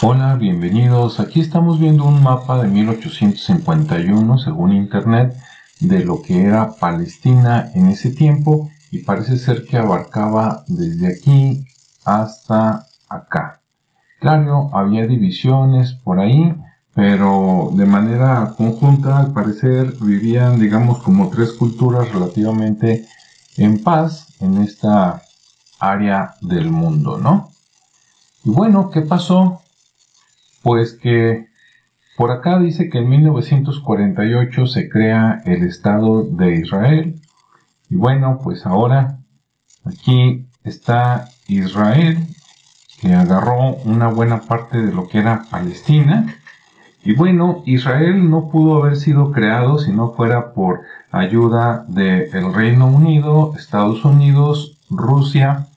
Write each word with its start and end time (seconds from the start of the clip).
Hola, 0.00 0.36
bienvenidos. 0.36 1.18
Aquí 1.18 1.40
estamos 1.40 1.80
viendo 1.80 2.04
un 2.04 2.22
mapa 2.22 2.62
de 2.62 2.68
1851, 2.68 4.38
según 4.38 4.72
internet, 4.72 5.36
de 5.80 6.04
lo 6.04 6.22
que 6.22 6.40
era 6.40 6.76
Palestina 6.76 7.72
en 7.74 7.88
ese 7.88 8.12
tiempo 8.12 8.70
y 8.92 8.98
parece 8.98 9.36
ser 9.36 9.64
que 9.64 9.76
abarcaba 9.76 10.62
desde 10.68 11.08
aquí 11.08 11.64
hasta 12.04 12.86
acá. 13.08 13.60
Claro, 14.20 14.70
había 14.72 15.04
divisiones 15.04 15.94
por 15.94 16.20
ahí, 16.20 16.54
pero 16.94 17.72
de 17.74 17.84
manera 17.84 18.54
conjunta 18.56 19.18
al 19.18 19.32
parecer 19.32 19.96
vivían, 20.00 20.60
digamos, 20.60 21.02
como 21.02 21.28
tres 21.28 21.54
culturas 21.54 22.08
relativamente 22.12 23.04
en 23.56 23.82
paz 23.82 24.28
en 24.38 24.62
esta 24.62 25.22
área 25.80 26.36
del 26.40 26.70
mundo, 26.70 27.18
¿no? 27.18 27.50
Y 28.44 28.50
bueno, 28.50 28.90
¿qué 28.90 29.00
pasó? 29.00 29.62
Pues 30.62 30.94
que 30.94 31.48
por 32.18 32.32
acá 32.32 32.58
dice 32.58 32.90
que 32.90 32.98
en 32.98 33.08
1948 33.10 34.66
se 34.66 34.88
crea 34.88 35.40
el 35.44 35.62
Estado 35.62 36.24
de 36.24 36.56
Israel. 36.56 37.14
Y 37.88 37.94
bueno, 37.94 38.40
pues 38.42 38.66
ahora 38.66 39.20
aquí 39.84 40.48
está 40.64 41.28
Israel, 41.46 42.18
que 43.00 43.14
agarró 43.14 43.76
una 43.84 44.08
buena 44.08 44.40
parte 44.40 44.82
de 44.82 44.92
lo 44.92 45.06
que 45.06 45.18
era 45.18 45.44
Palestina. 45.48 46.34
Y 47.04 47.14
bueno, 47.14 47.62
Israel 47.66 48.28
no 48.28 48.50
pudo 48.50 48.82
haber 48.82 48.96
sido 48.96 49.30
creado 49.30 49.78
si 49.78 49.92
no 49.92 50.10
fuera 50.10 50.52
por 50.52 50.80
ayuda 51.12 51.84
del 51.86 52.52
Reino 52.52 52.88
Unido, 52.88 53.54
Estados 53.56 54.04
Unidos, 54.04 54.76
Rusia 54.90 55.68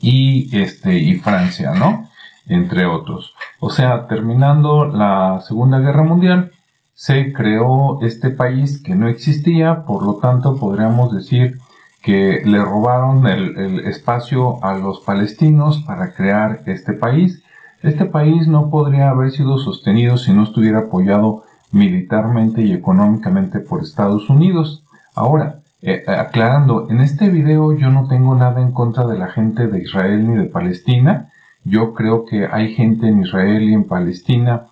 y, 0.00 0.56
este, 0.56 0.98
y 0.98 1.16
Francia, 1.16 1.72
¿no? 1.74 2.11
Entre 2.46 2.86
otros. 2.86 3.34
O 3.60 3.70
sea, 3.70 4.06
terminando 4.08 4.86
la 4.86 5.40
Segunda 5.46 5.78
Guerra 5.78 6.02
Mundial, 6.02 6.52
se 6.94 7.32
creó 7.32 8.00
este 8.02 8.30
país 8.30 8.82
que 8.82 8.94
no 8.94 9.08
existía, 9.08 9.84
por 9.84 10.04
lo 10.04 10.16
tanto 10.16 10.56
podríamos 10.56 11.14
decir 11.14 11.58
que 12.02 12.42
le 12.44 12.62
robaron 12.62 13.26
el, 13.26 13.80
espacio 13.86 14.62
a 14.64 14.74
los 14.74 15.00
palestinos 15.00 15.82
para 15.86 16.14
crear 16.14 16.62
este 16.66 16.92
país. 16.92 17.42
Este 17.82 18.04
país 18.04 18.48
no 18.48 18.70
podría 18.70 19.10
haber 19.10 19.30
sido 19.30 19.58
sostenido 19.58 20.16
si 20.16 20.32
no 20.32 20.42
estuviera 20.42 20.80
apoyado 20.80 21.44
militarmente 21.70 22.62
y 22.62 22.72
económicamente 22.72 23.60
por 23.60 23.82
Estados 23.82 24.28
Unidos. 24.28 24.84
Ahora, 25.14 25.60
eh, 25.80 26.04
aclarando, 26.06 26.88
en 26.90 27.00
este 27.00 27.28
video 27.28 27.72
yo 27.72 27.90
no 27.90 28.06
tengo 28.08 28.34
nada 28.34 28.60
en 28.60 28.72
contra 28.72 29.06
de 29.06 29.18
la 29.18 29.28
gente 29.28 29.66
de 29.66 29.82
Israel 29.82 30.28
ni 30.28 30.36
de 30.36 30.44
Palestina. 30.44 31.31
Yo 31.64 31.94
creo 31.94 32.24
que 32.24 32.46
hay 32.46 32.74
gente 32.74 33.08
en 33.08 33.22
Israel 33.22 33.62
y 33.62 33.74
en 33.74 33.84
Palestina 33.84 34.66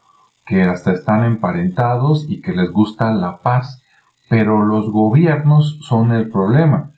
que 0.46 0.62
hasta 0.62 0.92
están 0.92 1.24
emparentados 1.24 2.26
y 2.28 2.40
que 2.40 2.52
les 2.52 2.70
gusta 2.72 3.14
la 3.14 3.38
paz, 3.38 3.82
pero 4.28 4.64
los 4.64 4.90
gobiernos 4.90 5.78
son 5.82 6.12
el 6.12 6.28
problema. 6.28 6.90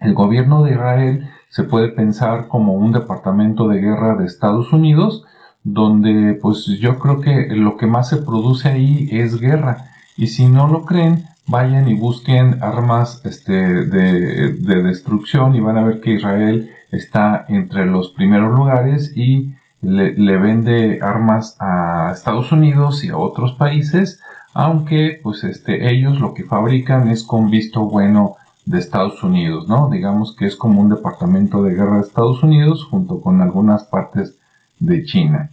El 0.00 0.14
gobierno 0.14 0.64
de 0.64 0.72
Israel 0.72 1.30
se 1.48 1.62
puede 1.62 1.88
pensar 1.88 2.48
como 2.48 2.74
un 2.74 2.92
departamento 2.92 3.68
de 3.68 3.80
guerra 3.80 4.16
de 4.16 4.26
Estados 4.26 4.72
Unidos, 4.72 5.24
donde 5.62 6.36
pues 6.42 6.66
yo 6.66 6.98
creo 6.98 7.20
que 7.20 7.46
lo 7.54 7.76
que 7.76 7.86
más 7.86 8.08
se 8.08 8.16
produce 8.16 8.68
ahí 8.68 9.08
es 9.12 9.40
guerra. 9.40 9.86
Y 10.16 10.26
si 10.26 10.46
no 10.46 10.66
lo 10.66 10.84
creen, 10.84 11.24
vayan 11.46 11.88
y 11.88 11.94
busquen 11.94 12.62
armas 12.62 13.20
este, 13.24 13.52
de, 13.52 14.52
de 14.52 14.82
destrucción 14.82 15.54
y 15.54 15.60
van 15.60 15.78
a 15.78 15.84
ver 15.84 16.00
que 16.00 16.14
Israel 16.14 16.70
está 16.90 17.44
entre 17.48 17.86
los 17.86 18.10
primeros 18.10 18.54
lugares 18.56 19.12
y 19.16 19.54
le, 19.84 20.38
vende 20.38 21.00
armas 21.02 21.56
a 21.60 22.12
Estados 22.12 22.52
Unidos 22.52 23.04
y 23.04 23.10
a 23.10 23.18
otros 23.18 23.52
países, 23.52 24.20
aunque 24.54 25.20
pues 25.22 25.44
este, 25.44 25.90
ellos 25.90 26.20
lo 26.20 26.34
que 26.34 26.44
fabrican 26.44 27.08
es 27.08 27.22
con 27.22 27.50
visto 27.50 27.84
bueno 27.84 28.36
de 28.64 28.78
Estados 28.78 29.22
Unidos, 29.22 29.68
¿no? 29.68 29.90
Digamos 29.90 30.34
que 30.34 30.46
es 30.46 30.56
como 30.56 30.80
un 30.80 30.88
departamento 30.88 31.62
de 31.62 31.74
guerra 31.74 31.96
de 31.96 32.02
Estados 32.02 32.42
Unidos 32.42 32.84
junto 32.84 33.20
con 33.20 33.42
algunas 33.42 33.84
partes 33.84 34.36
de 34.78 35.04
China. 35.04 35.50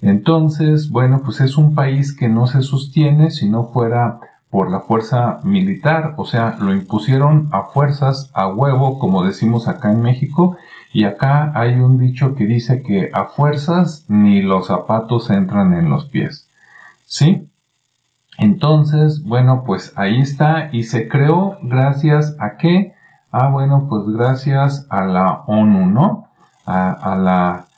Entonces, 0.00 0.90
bueno, 0.90 1.22
pues 1.24 1.40
es 1.40 1.56
un 1.56 1.76
país 1.76 2.12
que 2.12 2.28
no 2.28 2.48
se 2.48 2.62
sostiene 2.62 3.30
si 3.30 3.48
no 3.48 3.68
fuera 3.68 4.18
por 4.52 4.70
la 4.70 4.80
fuerza 4.80 5.40
militar, 5.44 6.12
o 6.18 6.26
sea, 6.26 6.58
lo 6.60 6.74
impusieron 6.74 7.48
a 7.52 7.62
fuerzas, 7.72 8.30
a 8.34 8.48
huevo, 8.48 8.98
como 8.98 9.24
decimos 9.24 9.66
acá 9.66 9.90
en 9.90 10.02
México, 10.02 10.58
y 10.92 11.04
acá 11.04 11.52
hay 11.54 11.76
un 11.76 11.96
dicho 11.96 12.34
que 12.34 12.44
dice 12.44 12.82
que 12.82 13.10
a 13.14 13.24
fuerzas 13.24 14.04
ni 14.08 14.42
los 14.42 14.66
zapatos 14.66 15.30
entran 15.30 15.72
en 15.72 15.88
los 15.88 16.04
pies. 16.04 16.50
¿Sí? 17.06 17.48
Entonces, 18.36 19.22
bueno, 19.24 19.64
pues 19.64 19.94
ahí 19.96 20.20
está 20.20 20.68
y 20.70 20.82
se 20.82 21.08
creó 21.08 21.56
gracias 21.62 22.36
a 22.38 22.58
qué? 22.58 22.92
Ah, 23.30 23.48
bueno, 23.48 23.86
pues 23.88 24.02
gracias 24.06 24.86
a 24.90 25.06
la 25.06 25.44
ONU, 25.46 25.86
¿no? 25.86 26.28
A, 26.66 27.16
la, 27.16 27.68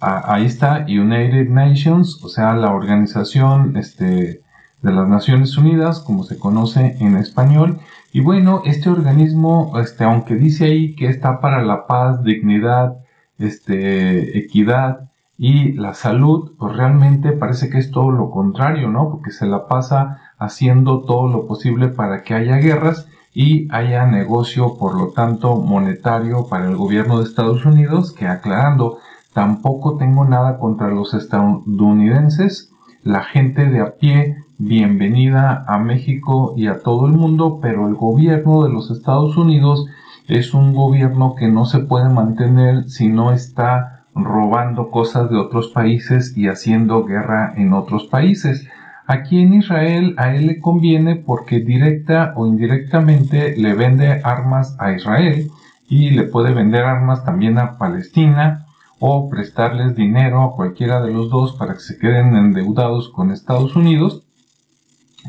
ahí 0.00 0.46
está 0.46 0.86
United 0.88 1.50
Nations, 1.50 2.24
o 2.24 2.30
sea, 2.30 2.54
la 2.54 2.72
organización, 2.72 3.76
este, 3.76 4.45
de 4.86 4.92
las 4.92 5.08
Naciones 5.08 5.58
Unidas, 5.58 5.98
como 5.98 6.22
se 6.22 6.38
conoce 6.38 6.96
en 7.00 7.16
español. 7.16 7.80
Y 8.12 8.20
bueno, 8.20 8.62
este 8.64 8.88
organismo, 8.88 9.72
este, 9.80 10.04
aunque 10.04 10.36
dice 10.36 10.66
ahí 10.66 10.94
que 10.94 11.08
está 11.08 11.40
para 11.40 11.62
la 11.62 11.88
paz, 11.88 12.22
dignidad, 12.22 12.98
este, 13.38 14.38
equidad 14.38 15.10
y 15.36 15.72
la 15.72 15.92
salud, 15.92 16.52
pues 16.56 16.76
realmente 16.76 17.32
parece 17.32 17.68
que 17.68 17.78
es 17.78 17.90
todo 17.90 18.12
lo 18.12 18.30
contrario, 18.30 18.88
¿no? 18.88 19.10
Porque 19.10 19.32
se 19.32 19.46
la 19.46 19.66
pasa 19.66 20.20
haciendo 20.38 21.00
todo 21.02 21.26
lo 21.26 21.48
posible 21.48 21.88
para 21.88 22.22
que 22.22 22.34
haya 22.34 22.56
guerras 22.56 23.08
y 23.34 23.68
haya 23.72 24.06
negocio, 24.06 24.78
por 24.78 24.94
lo 24.94 25.08
tanto, 25.08 25.56
monetario 25.56 26.46
para 26.48 26.66
el 26.66 26.76
gobierno 26.76 27.18
de 27.18 27.24
Estados 27.24 27.66
Unidos, 27.66 28.12
que 28.12 28.28
aclarando, 28.28 28.98
tampoco 29.34 29.98
tengo 29.98 30.24
nada 30.24 30.58
contra 30.58 30.88
los 30.88 31.12
estadounidenses, 31.12 32.70
la 33.02 33.24
gente 33.24 33.66
de 33.66 33.80
a 33.80 33.96
pie 33.96 34.45
bienvenida 34.58 35.64
a 35.68 35.78
México 35.78 36.54
y 36.56 36.68
a 36.68 36.80
todo 36.80 37.06
el 37.06 37.12
mundo, 37.12 37.58
pero 37.60 37.88
el 37.88 37.94
gobierno 37.94 38.64
de 38.64 38.70
los 38.70 38.90
Estados 38.90 39.36
Unidos 39.36 39.86
es 40.28 40.54
un 40.54 40.74
gobierno 40.74 41.34
que 41.34 41.48
no 41.48 41.66
se 41.66 41.80
puede 41.80 42.08
mantener 42.08 42.88
si 42.88 43.08
no 43.08 43.32
está 43.32 44.06
robando 44.14 44.90
cosas 44.90 45.30
de 45.30 45.36
otros 45.36 45.68
países 45.68 46.36
y 46.36 46.48
haciendo 46.48 47.04
guerra 47.04 47.52
en 47.56 47.74
otros 47.74 48.06
países. 48.06 48.66
Aquí 49.06 49.40
en 49.40 49.54
Israel 49.54 50.14
a 50.16 50.34
él 50.34 50.46
le 50.46 50.58
conviene 50.58 51.16
porque 51.16 51.60
directa 51.60 52.32
o 52.34 52.46
indirectamente 52.46 53.56
le 53.56 53.74
vende 53.74 54.22
armas 54.24 54.74
a 54.80 54.92
Israel 54.92 55.50
y 55.86 56.10
le 56.10 56.24
puede 56.24 56.54
vender 56.54 56.84
armas 56.84 57.24
también 57.24 57.58
a 57.58 57.76
Palestina 57.76 58.64
o 58.98 59.28
prestarles 59.28 59.94
dinero 59.94 60.42
a 60.42 60.56
cualquiera 60.56 61.02
de 61.02 61.12
los 61.12 61.28
dos 61.28 61.52
para 61.56 61.74
que 61.74 61.80
se 61.80 61.98
queden 61.98 62.34
endeudados 62.34 63.10
con 63.10 63.30
Estados 63.30 63.76
Unidos 63.76 64.25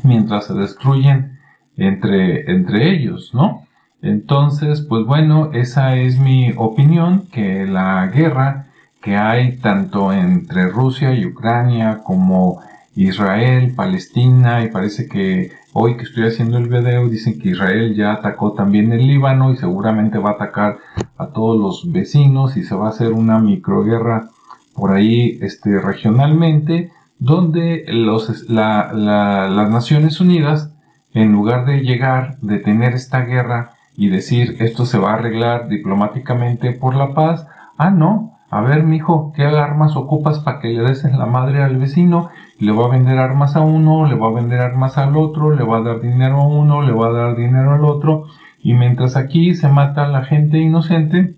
mientras 0.02 0.46
se 0.46 0.54
destruyen 0.54 1.38
entre, 1.76 2.50
entre 2.50 2.92
ellos, 2.92 3.32
¿no? 3.34 3.64
Entonces, 4.02 4.80
pues 4.82 5.04
bueno, 5.04 5.50
esa 5.52 5.96
es 5.96 6.18
mi 6.18 6.52
opinión, 6.56 7.26
que 7.32 7.66
la 7.66 8.06
guerra 8.06 8.66
que 9.02 9.16
hay 9.16 9.56
tanto 9.58 10.12
entre 10.12 10.68
Rusia 10.68 11.14
y 11.14 11.26
Ucrania 11.26 12.00
como 12.04 12.60
Israel, 12.94 13.74
Palestina, 13.76 14.64
y 14.64 14.70
parece 14.70 15.08
que 15.08 15.52
hoy 15.72 15.96
que 15.96 16.02
estoy 16.02 16.26
haciendo 16.26 16.58
el 16.58 16.68
video 16.68 17.08
dicen 17.08 17.38
que 17.38 17.50
Israel 17.50 17.94
ya 17.94 18.12
atacó 18.12 18.52
también 18.52 18.92
el 18.92 19.06
Líbano 19.06 19.52
y 19.52 19.56
seguramente 19.56 20.18
va 20.18 20.30
a 20.30 20.34
atacar 20.34 20.78
a 21.16 21.28
todos 21.28 21.58
los 21.58 21.92
vecinos 21.92 22.56
y 22.56 22.64
se 22.64 22.74
va 22.74 22.86
a 22.86 22.90
hacer 22.90 23.12
una 23.12 23.38
microguerra 23.38 24.30
por 24.74 24.92
ahí 24.92 25.38
este, 25.42 25.80
regionalmente 25.80 26.90
donde 27.18 27.84
los, 27.88 28.48
las 28.48 29.70
Naciones 29.70 30.20
Unidas, 30.20 30.72
en 31.14 31.32
lugar 31.32 31.66
de 31.66 31.80
llegar, 31.80 32.38
de 32.40 32.58
tener 32.58 32.94
esta 32.94 33.20
guerra 33.20 33.72
y 33.96 34.08
decir 34.08 34.56
esto 34.60 34.86
se 34.86 34.98
va 34.98 35.10
a 35.10 35.14
arreglar 35.14 35.68
diplomáticamente 35.68 36.72
por 36.72 36.94
la 36.94 37.14
paz, 37.14 37.46
ah 37.76 37.90
no, 37.90 38.38
a 38.50 38.60
ver 38.60 38.82
mijo, 38.82 39.32
¿qué 39.34 39.44
armas 39.44 39.96
ocupas 39.96 40.38
para 40.38 40.60
que 40.60 40.68
le 40.68 40.82
des 40.82 41.04
la 41.04 41.26
madre 41.26 41.62
al 41.62 41.76
vecino? 41.76 42.30
Le 42.58 42.72
va 42.72 42.86
a 42.86 42.90
vender 42.90 43.18
armas 43.18 43.56
a 43.56 43.60
uno, 43.60 44.06
le 44.06 44.14
va 44.14 44.28
a 44.28 44.32
vender 44.32 44.60
armas 44.60 44.96
al 44.96 45.16
otro, 45.16 45.54
le 45.54 45.64
va 45.64 45.78
a 45.78 45.82
dar 45.82 46.00
dinero 46.00 46.36
a 46.36 46.46
uno, 46.46 46.82
le 46.82 46.92
va 46.92 47.08
a 47.08 47.12
dar 47.12 47.36
dinero 47.36 47.74
al 47.74 47.84
otro, 47.84 48.26
y 48.62 48.74
mientras 48.74 49.16
aquí 49.16 49.54
se 49.54 49.68
mata 49.68 50.04
a 50.04 50.08
la 50.08 50.24
gente 50.24 50.58
inocente, 50.58 51.34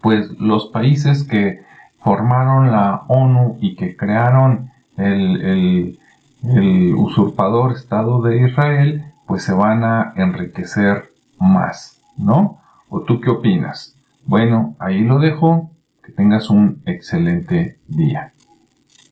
pues 0.00 0.30
los 0.40 0.66
países 0.66 1.24
que 1.24 1.60
formaron 2.00 2.72
la 2.72 3.02
ONU 3.08 3.58
y 3.60 3.76
que 3.76 3.96
crearon 3.96 4.70
el, 4.96 5.98
el, 6.42 6.94
usurpador 6.94 7.72
Estado 7.72 8.22
de 8.22 8.46
Israel, 8.48 9.04
pues 9.26 9.42
se 9.42 9.52
van 9.52 9.84
a 9.84 10.12
enriquecer 10.16 11.12
más, 11.38 12.00
¿no? 12.16 12.60
¿O 12.88 13.00
tú 13.02 13.20
qué 13.20 13.30
opinas? 13.30 13.96
Bueno, 14.24 14.76
ahí 14.78 15.00
lo 15.00 15.18
dejo. 15.18 15.70
Que 16.04 16.12
tengas 16.12 16.50
un 16.50 16.82
excelente 16.86 17.78
día. 17.88 18.32